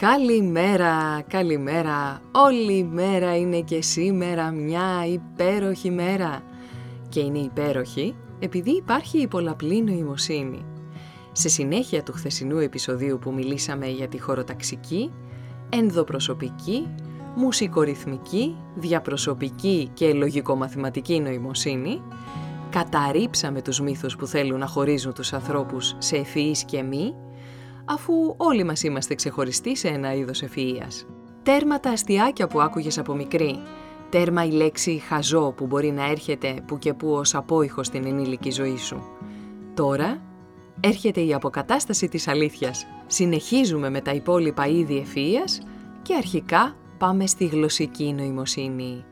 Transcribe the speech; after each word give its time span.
Καλημέρα, 0.00 1.22
καλημέρα. 1.28 2.20
Όλη 2.32 2.76
η 2.76 2.84
μέρα 2.84 3.36
είναι 3.36 3.60
και 3.60 3.82
σήμερα 3.82 4.50
μια 4.50 5.06
υπέροχη 5.06 5.90
μέρα. 5.90 6.42
Και 7.08 7.20
είναι 7.20 7.38
υπέροχη 7.38 8.14
επειδή 8.38 8.70
υπάρχει 8.70 9.18
η 9.18 9.26
πολλαπλή 9.26 9.82
νοημοσύνη. 9.82 10.64
Σε 11.32 11.48
συνέχεια 11.48 12.02
του 12.02 12.12
χθεσινού 12.12 12.58
επεισοδίου 12.58 13.18
που 13.18 13.32
μιλήσαμε 13.32 13.86
για 13.86 14.08
τη 14.08 14.20
χωροταξική, 14.20 15.10
ενδοπροσωπική, 15.68 16.86
μουσικορυθμική, 17.36 18.56
διαπροσωπική 18.74 19.90
και 19.94 20.12
λογικομαθηματική 20.12 21.20
νοημοσύνη, 21.20 22.02
καταρρίψαμε 22.70 23.62
τους 23.62 23.80
μύθους 23.80 24.16
που 24.16 24.26
θέλουν 24.26 24.58
να 24.58 24.66
χωρίζουν 24.66 25.12
τους 25.12 25.32
ανθρώπους 25.32 25.96
σε 25.98 26.16
ευφυείς 26.16 26.64
και 26.64 26.82
μη, 26.82 27.14
αφού 27.92 28.34
όλοι 28.36 28.64
μας 28.64 28.82
είμαστε 28.82 29.14
ξεχωριστοί 29.14 29.76
σε 29.76 29.88
ένα 29.88 30.14
είδος 30.14 30.42
ευφυΐας. 30.42 31.06
Τέρμα 31.42 31.80
τα 31.80 31.90
αστιάκια 31.90 32.46
που 32.46 32.60
άκουγες 32.60 32.98
από 32.98 33.14
μικρή, 33.14 33.58
τέρμα 34.10 34.44
η 34.44 34.50
λέξη 34.50 35.02
«χαζό» 35.08 35.52
που 35.56 35.66
μπορεί 35.66 35.90
να 35.90 36.10
έρχεται 36.10 36.54
που 36.66 36.78
και 36.78 36.94
που 36.94 37.10
ως 37.12 37.34
απόϊχος 37.34 37.86
στην 37.86 38.06
ενήλικη 38.06 38.50
ζωή 38.50 38.76
σου. 38.76 39.02
Τώρα 39.74 40.22
έρχεται 40.80 41.20
η 41.20 41.34
αποκατάσταση 41.34 42.08
της 42.08 42.28
αλήθειας. 42.28 42.86
Συνεχίζουμε 43.06 43.90
με 43.90 44.00
τα 44.00 44.10
υπόλοιπα 44.12 44.66
είδη 44.66 45.06
ευφυΐας 45.06 45.66
και 46.02 46.14
αρχικά 46.14 46.76
πάμε 46.98 47.26
στη 47.26 47.46
γλωσσική 47.46 48.12
νοημοσύνη, 48.12 49.04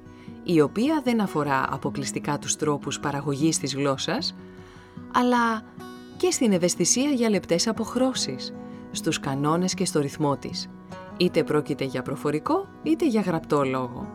η 0.42 0.60
οποία 0.60 1.00
δεν 1.04 1.20
αφορά 1.20 1.66
αποκλειστικά 1.70 2.38
τους 2.38 2.56
τρόπους 2.56 3.00
παραγωγής 3.00 3.58
της 3.58 3.74
γλώσσας, 3.74 4.34
αλλά 5.12 5.62
και 6.16 6.30
στην 6.30 6.52
ευαισθησία 6.52 7.10
για 7.10 7.30
λεπτές 7.30 7.66
αποχρώσεις, 7.66 8.52
στους 8.98 9.20
κανόνες 9.20 9.74
και 9.74 9.84
στο 9.84 10.00
ρυθμό 10.00 10.36
της, 10.36 10.68
είτε 11.16 11.44
πρόκειται 11.44 11.84
για 11.84 12.02
προφορικό 12.02 12.66
είτε 12.82 13.06
για 13.06 13.20
γραπτό 13.20 13.64
λόγο. 13.64 14.06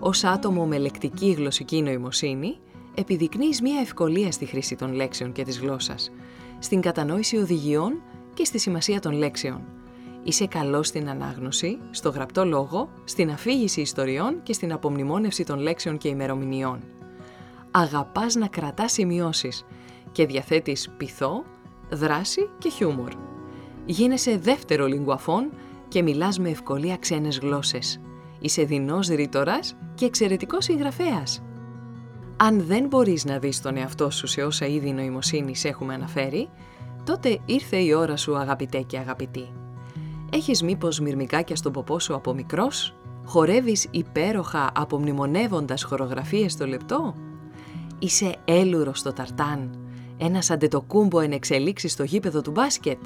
Ως 0.00 0.24
άτομο 0.24 0.66
με 0.66 0.78
λεκτική 0.78 1.30
γλωσσική 1.30 1.82
νοημοσύνη, 1.82 2.58
επιδεικνύεις 2.94 3.62
μία 3.62 3.80
ευκολία 3.80 4.32
στη 4.32 4.44
χρήση 4.44 4.76
των 4.76 4.92
λέξεων 4.92 5.32
και 5.32 5.42
της 5.42 5.58
γλώσσας, 5.58 6.10
στην 6.58 6.80
κατανόηση 6.80 7.36
οδηγιών 7.36 8.02
και 8.34 8.44
στη 8.44 8.58
σημασία 8.58 9.00
των 9.00 9.12
λέξεων. 9.12 9.60
Είσαι 10.22 10.46
καλός 10.46 10.86
στην 10.86 11.08
ανάγνωση, 11.08 11.78
στο 11.90 12.10
γραπτό 12.10 12.44
λόγο, 12.44 12.88
στην 13.04 13.30
αφήγηση 13.30 13.80
ιστοριών 13.80 14.42
και 14.42 14.52
στην 14.52 14.72
απομνημόνευση 14.72 15.44
των 15.44 15.58
λέξεων 15.58 15.98
και 15.98 16.08
ημερομηνιών. 16.08 16.80
Αγαπάς 17.70 18.34
να 18.34 18.46
κρατάς 18.46 18.92
σημειώσεις 18.92 19.64
και 20.12 20.26
διαθέτεις 20.26 20.90
πειθό, 20.96 21.44
δράση 21.90 22.48
και 22.58 22.68
χιούμορ. 22.68 23.12
Γίνεσαι 23.90 24.38
δεύτερο 24.38 24.86
λιγκουαφόν 24.86 25.50
και 25.88 26.02
μιλάς 26.02 26.38
με 26.38 26.48
ευκολία 26.48 26.96
ξένες 26.96 27.38
γλώσσες. 27.38 28.00
Είσαι 28.40 28.64
δεινός 28.64 29.08
ρήτορας 29.08 29.76
και 29.94 30.04
εξαιρετικός 30.04 30.64
συγγραφέας. 30.64 31.42
Αν 32.36 32.64
δεν 32.66 32.86
μπορείς 32.86 33.24
να 33.24 33.38
δεις 33.38 33.60
τον 33.60 33.76
εαυτό 33.76 34.10
σου 34.10 34.26
σε 34.26 34.42
όσα 34.42 34.66
είδη 34.66 34.92
νοημοσύνης 34.92 35.64
έχουμε 35.64 35.94
αναφέρει, 35.94 36.48
τότε 37.04 37.38
ήρθε 37.46 37.76
η 37.76 37.92
ώρα 37.92 38.16
σου 38.16 38.36
αγαπητέ 38.36 38.80
και 38.80 38.98
αγαπητή. 38.98 39.48
Έχεις 40.32 40.62
μήπως 40.62 41.00
μυρμικάκια 41.00 41.56
στον 41.56 41.72
ποπό 41.72 41.98
σου 41.98 42.14
από 42.14 42.34
μικρός; 42.34 42.94
Χορεύεις 43.24 43.86
υπέροχα 43.90 44.70
απομνημονεύοντας 44.74 45.82
χορογραφίες 45.82 46.52
στο 46.52 46.66
λεπτό; 46.66 47.14
Είσαι 47.98 48.34
έλουρος 48.44 48.98
στο 48.98 49.12
ταρτάν, 49.12 49.78
ένας 50.18 50.50
αντετοκούμπο 50.50 51.20
εν 51.20 51.32
εξελίξεις 51.32 51.92
στο 51.92 52.02
γήπεδο 52.04 52.40
του 52.40 52.50
μπάσκετ; 52.50 52.98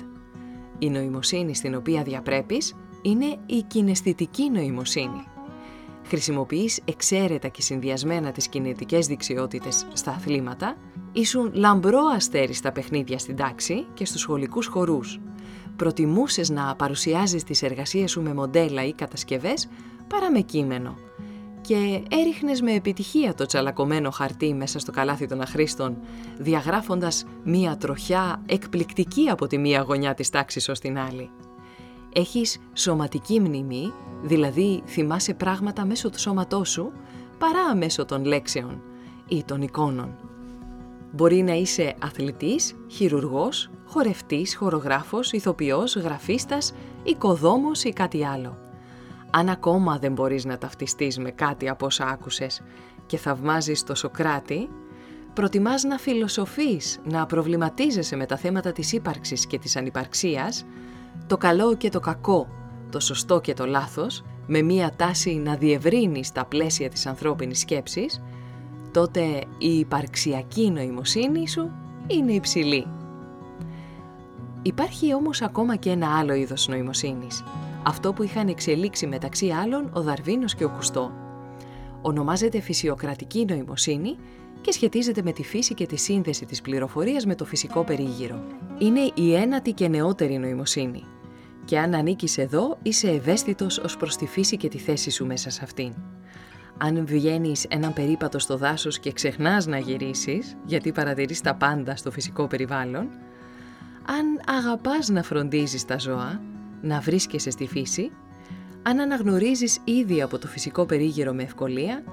Η 0.83 0.91
νοημοσύνη 0.91 1.55
στην 1.55 1.75
οποία 1.75 2.03
διαπρέπεις 2.03 2.75
είναι 3.03 3.37
η 3.47 3.63
κιναισθητική 3.63 4.51
νοημοσύνη. 4.51 5.25
Χρησιμοποιείς 6.07 6.81
εξαίρετα 6.85 7.49
και 7.49 7.63
συνδυασμένα 7.63 8.33
τις 8.33 8.49
κινητικές 8.49 9.07
δεξιότητες 9.07 9.87
στα 9.93 10.11
αθλήματα, 10.11 10.77
ήσουν 11.13 11.51
λαμπρό 11.55 12.01
αστέρι 12.15 12.53
στα 12.53 12.73
παιχνίδια 12.73 13.19
στην 13.19 13.37
τάξη 13.37 13.87
και 13.95 14.05
στους 14.05 14.21
σχολικούς 14.21 14.67
χορούς. 14.67 15.21
Προτιμούσες 15.77 16.51
να 16.51 16.75
παρουσιάζεις 16.77 17.45
τις 17.45 17.63
εργασίες 17.63 18.11
σου 18.11 18.23
με 18.23 18.35
μοντέλα 18.35 18.85
ή 18.85 18.93
κατασκευές 18.93 19.69
παρά 20.09 20.31
με 20.31 20.41
κείμενο 20.41 20.99
και 21.63 22.03
έριχνες 22.11 22.61
με 22.61 22.73
επιτυχία 22.73 23.35
το 23.35 23.47
τσαλακωμένο 23.47 24.11
χαρτί 24.11 24.55
μέσα 24.55 24.79
στο 24.79 24.93
καλάθι 24.93 25.27
των 25.27 25.41
αχρήστων, 25.41 25.97
διαγράφοντας 26.39 27.25
μία 27.45 27.77
τροχιά 27.77 28.43
εκπληκτική 28.47 29.29
από 29.29 29.47
τη 29.47 29.59
μία 29.59 29.81
γωνιά 29.81 30.15
της 30.15 30.31
τάξης 30.31 30.69
ως 30.69 30.79
την 30.79 30.99
άλλη. 30.99 31.31
Έχεις 32.13 32.59
σωματική 32.73 33.41
μνημή, 33.41 33.93
δηλαδή 34.23 34.83
θυμάσαι 34.87 35.35
πράγματα 35.35 35.85
μέσω 35.85 36.11
του 36.11 36.21
σώματός 36.21 36.71
σου, 36.71 36.93
παρά 37.39 37.77
μέσω 37.77 38.05
των 38.05 38.25
λέξεων 38.25 38.83
ή 39.29 39.45
των 39.45 39.63
εικόνων. 39.63 40.17
Μπορεί 41.13 41.43
να 41.43 41.53
είσαι 41.53 41.95
αθλητής, 42.03 42.75
χειρουργός, 42.89 43.71
χορευτής, 43.87 44.57
χορογράφος, 44.57 45.33
ηθοποιός, 45.33 45.97
γραφίστας, 45.97 46.73
οικοδόμος 47.03 47.85
ή 47.85 47.93
κάτι 47.93 48.25
άλλο. 48.25 48.62
Αν 49.35 49.49
ακόμα 49.49 49.99
δεν 49.99 50.13
μπορείς 50.13 50.45
να 50.45 50.59
ταυτιστείς 50.59 51.19
με 51.19 51.31
κάτι 51.31 51.69
από 51.69 51.87
όσα 51.87 52.05
άκουσες 52.05 52.63
και 53.07 53.17
θαυμάζεις 53.17 53.83
το 53.83 53.95
Σοκράτη, 53.95 54.69
προτιμάς 55.33 55.83
να 55.83 55.99
φιλοσοφείς, 55.99 57.01
να 57.05 57.27
προβληματίζεσαι 57.27 58.17
με 58.17 58.27
τα 58.27 58.37
θέματα 58.37 58.73
της 58.73 58.93
ύπαρξης 58.93 59.47
και 59.47 59.59
της 59.59 59.77
ανυπαρξίας, 59.77 60.65
το 61.27 61.37
καλό 61.37 61.77
και 61.77 61.89
το 61.89 62.01
κακό, 62.01 62.49
το 62.91 63.01
σωστό 63.01 63.41
και 63.41 63.55
το 63.55 63.67
λάθος, 63.67 64.25
με 64.47 64.63
μία 64.63 64.93
τάση 64.97 65.35
να 65.35 65.55
διευρύνεις 65.55 66.33
τα 66.33 66.45
πλαίσια 66.45 66.89
της 66.89 67.07
ανθρώπινης 67.07 67.59
σκέψης, 67.59 68.23
τότε 68.93 69.23
η 69.59 69.79
υπαρξιακή 69.79 70.71
νοημοσύνη 70.71 71.49
σου 71.49 71.71
είναι 72.07 72.33
υψηλή. 72.33 72.87
Υπάρχει 74.63 75.15
όμως 75.15 75.43
ακόμα 75.43 75.77
και 75.77 75.91
ένα 75.91 76.19
άλλο 76.19 76.35
είδος 76.35 76.69
νοημοσύνης, 76.69 77.45
αυτό 77.83 78.13
που 78.13 78.23
είχαν 78.23 78.49
εξελίξει 78.49 79.07
μεταξύ 79.07 79.49
άλλων 79.49 79.91
ο 79.93 80.03
Δαρβίνος 80.03 80.55
και 80.55 80.65
ο 80.65 80.69
Κουστό. 80.69 81.13
Ονομάζεται 82.03 82.61
φυσιοκρατική 82.61 83.45
νοημοσύνη 83.49 84.17
και 84.61 84.73
σχετίζεται 84.73 85.23
με 85.23 85.33
τη 85.33 85.43
φύση 85.43 85.75
και 85.75 85.87
τη 85.87 85.97
σύνδεση 85.97 86.47
της 86.47 86.61
πληροφορίας 86.61 87.27
με 87.27 87.35
το 87.35 87.45
φυσικό 87.45 87.85
περίγυρο. 87.85 88.45
Είναι 88.79 89.01
η 89.15 89.35
ένατη 89.35 89.73
και 89.73 89.89
νεότερη 89.89 90.39
νοημοσύνη. 90.39 91.05
Και 91.65 91.79
αν 91.79 91.95
ανήκεις 91.95 92.39
εδώ, 92.39 92.79
είσαι 92.83 93.09
ευαίσθητος 93.09 93.79
ως 93.79 93.97
προς 93.97 94.17
τη 94.17 94.27
φύση 94.27 94.57
και 94.57 94.69
τη 94.69 94.79
θέση 94.79 95.11
σου 95.11 95.27
μέσα 95.27 95.51
σε 95.51 95.61
αυτήν. 95.63 95.95
Αν 96.79 97.07
βγαίνεις 97.07 97.65
έναν 97.69 97.93
περίπατο 97.93 98.39
στο 98.39 98.57
δάσος 98.57 98.99
και 98.99 99.13
ξεχνάς 99.13 99.67
να 99.67 99.79
γυρίσεις, 99.79 100.57
γιατί 100.65 100.93
παρατηρείς 100.93 101.41
τα 101.41 101.55
πάντα 101.55 101.97
στο 101.97 102.11
φυσικό 102.11 102.47
περιβάλλον, 102.47 103.09
αν 104.07 104.57
αγαπάς 104.59 105.09
να 105.09 105.23
φροντίζεις 105.23 105.85
τα 105.85 105.99
ζώα, 105.99 106.41
να 106.83 107.01
βρίσκεσαι 107.01 107.51
στη 107.51 107.67
φύση, 107.67 108.11
αν 108.83 109.01
αναγνωρίζεις 109.01 109.79
ήδη 109.85 110.23
από 110.23 110.39
το 110.39 110.47
φυσικό 110.47 110.87
περίγυρο 110.87 111.33
με 111.33 111.43
ευκολία, 111.43 112.05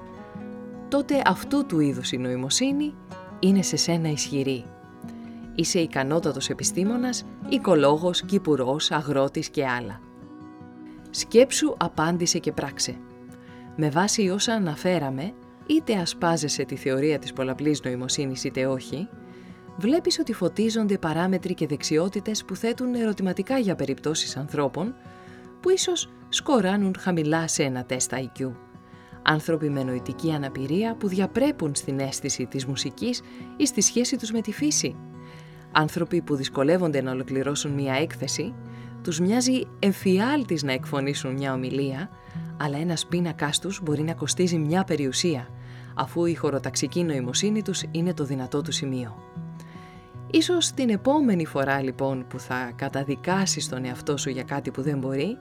τότε 0.88 1.22
αυτού 1.26 1.66
του 1.66 1.80
είδους 1.80 2.12
η 2.12 2.16
νοημοσύνη 2.16 2.94
είναι 3.38 3.62
σε 3.62 3.76
σένα 3.76 4.10
ισχυρή. 4.10 4.64
Είσαι 5.54 5.78
ικανότατος 5.78 6.48
επιστήμονας, 6.48 7.24
οικολόγος, 7.48 8.22
κυπουρός, 8.22 8.90
αγρότης 8.90 9.48
και 9.48 9.66
άλλα. 9.66 10.00
Σκέψου, 11.10 11.74
απάντησε 11.76 12.38
και 12.38 12.52
πράξε. 12.52 12.96
Με 13.76 13.90
βάση 13.90 14.28
όσα 14.28 14.52
αναφέραμε, 14.52 15.32
είτε 15.66 15.94
ασπάζεσαι 15.94 16.64
τη 16.64 16.76
θεωρία 16.76 17.18
της 17.18 17.32
πολλαπλής 17.32 17.82
νοημοσύνης 17.82 18.44
είτε 18.44 18.66
όχι, 18.66 19.08
βλέπεις 19.76 20.18
ότι 20.18 20.32
φωτίζονται 20.32 20.98
παράμετροι 20.98 21.54
και 21.54 21.66
δεξιότητες 21.66 22.44
που 22.44 22.56
θέτουν 22.56 22.94
ερωτηματικά 22.94 23.58
για 23.58 23.74
περιπτώσεις 23.74 24.36
ανθρώπων 24.36 24.94
που 25.60 25.70
ίσως 25.70 26.10
σκοράνουν 26.28 26.94
χαμηλά 26.98 27.48
σε 27.48 27.62
ένα 27.62 27.84
τεστ 27.84 28.12
IQ. 28.14 28.50
Άνθρωποι 29.22 29.70
με 29.70 29.82
νοητική 29.82 30.32
αναπηρία 30.32 30.94
που 30.94 31.08
διαπρέπουν 31.08 31.74
στην 31.74 32.00
αίσθηση 32.00 32.46
της 32.46 32.66
μουσικής 32.66 33.22
ή 33.56 33.66
στη 33.66 33.80
σχέση 33.80 34.16
τους 34.16 34.30
με 34.30 34.40
τη 34.40 34.52
φύση. 34.52 34.96
Άνθρωποι 35.72 36.20
που 36.20 36.34
δυσκολεύονται 36.34 37.02
να 37.02 37.10
ολοκληρώσουν 37.10 37.70
μια 37.70 37.94
έκθεση, 37.94 38.54
τους 39.02 39.20
μοιάζει 39.20 39.62
εμφιάλτης 39.78 40.62
να 40.62 40.72
εκφωνήσουν 40.72 41.32
μια 41.32 41.52
ομιλία, 41.52 42.10
αλλά 42.56 42.78
ένας 42.78 43.06
πίνακάς 43.06 43.58
τους 43.58 43.80
μπορεί 43.82 44.02
να 44.02 44.14
κοστίζει 44.14 44.58
μια 44.58 44.84
περιουσία, 44.84 45.48
αφού 45.94 46.24
η 46.24 46.34
χωροταξική 46.34 47.02
νοημοσύνη 47.02 47.62
τους 47.62 47.82
είναι 47.90 48.14
το 48.14 48.24
δυνατό 48.24 48.62
του 48.62 48.72
σημείο. 48.72 49.16
Ίσως 50.30 50.70
την 50.70 50.90
επόμενη 50.90 51.46
φορά 51.46 51.82
λοιπόν 51.82 52.26
που 52.28 52.38
θα 52.38 52.72
καταδικάσεις 52.76 53.68
τον 53.68 53.84
εαυτό 53.84 54.16
σου 54.16 54.30
για 54.30 54.42
κάτι 54.42 54.70
που 54.70 54.82
δεν 54.82 54.98
μπορεί 54.98 55.38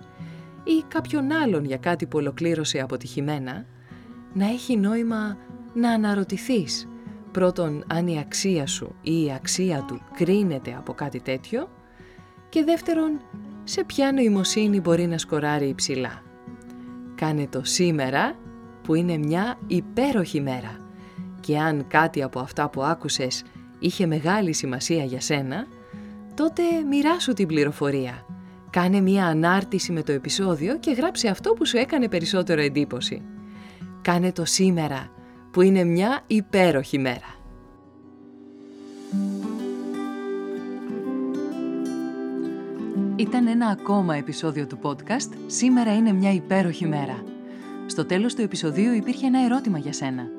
ή 0.64 0.84
κάποιον 0.88 1.32
άλλον 1.32 1.66
για 1.66 1.78
κάτι 1.78 2.06
που 2.06 2.18
ολοκλήρωσε 2.18 2.80
αποτυχημένα, 2.80 3.66
να 4.34 4.46
έχει 4.46 4.78
νόημα 4.78 5.38
να 5.74 5.92
αναρωτηθείς 5.92 6.88
πρώτον 7.32 7.84
αν 7.88 8.08
η 8.08 8.20
αξία 8.20 8.68
σου 8.68 8.96
ή 9.02 9.24
η 9.24 9.32
αξία 9.36 9.86
του 9.88 10.02
κρίνεται 10.16 10.76
από 10.78 10.94
κάτι 10.94 11.20
τέτοιο 11.20 11.70
και 12.50 12.64
δεύτερον 12.64 13.22
σε 13.64 13.84
ποια 13.84 14.12
νοημοσύνη 14.12 14.80
μπορεί 14.80 15.08
να 15.08 15.18
σκοράρει 15.18 15.68
υψηλά. 15.68 16.22
Κάνε 17.16 17.48
το 17.48 17.64
σήμερα 17.64 18.36
που 18.84 18.96
είναι 18.96 19.18
μια 19.18 19.60
υπέροχη 19.68 20.42
μέρα 20.42 20.78
και 21.40 21.60
αν 21.60 21.88
κάτι 21.88 22.24
από 22.24 22.40
αυτά 22.40 22.70
που 22.70 22.84
άκουσες 22.84 23.44
είχε 23.80 24.06
μεγάλη 24.06 24.54
σημασία 24.54 25.04
για 25.04 25.22
σένα, 25.22 25.66
τότε 26.36 26.62
μοιράσου 26.90 27.34
την 27.34 27.48
πληροφορία. 27.48 28.26
Κάνε 28.70 29.02
μία 29.02 29.26
ανάρτηση 29.26 29.92
με 29.92 30.04
το 30.04 30.12
επεισόδιο 30.12 30.78
και 30.78 30.92
γράψε 30.92 31.28
αυτό 31.28 31.54
που 31.54 31.66
σου 31.66 31.78
έκανε 31.78 32.08
περισσότερο 32.08 32.62
εντύπωση. 32.62 33.22
Κάνε 34.02 34.32
το 34.32 34.46
σήμερα, 34.46 35.12
που 35.52 35.62
είναι 35.62 35.84
μια 35.84 36.24
υπέροχη 36.28 37.00
μέρα. 37.00 37.38
Ήταν 43.16 43.48
ένα 43.48 43.68
ακόμα 43.68 44.16
επεισόδιο 44.16 44.68
του 44.68 44.80
podcast 44.82 45.30
«Σήμερα 45.48 45.96
είναι 45.96 46.14
μια 46.14 46.34
υπέροχη 46.34 46.86
μέρα». 46.88 47.24
Στο 47.86 48.06
τέλος 48.06 48.36
του 48.36 48.42
επεισοδίου 48.42 48.94
υπήρχε 48.94 49.26
ένα 49.26 49.44
ερώτημα 49.44 49.78
για 49.78 49.94
σένα. 49.94 50.39